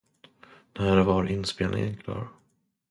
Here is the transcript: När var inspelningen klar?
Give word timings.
När 0.79 1.03
var 1.03 1.25
inspelningen 1.31 1.97
klar? 1.97 2.27